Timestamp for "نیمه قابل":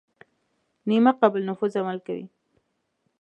0.87-1.41